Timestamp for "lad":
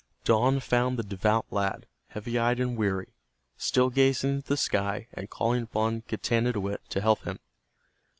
1.51-1.85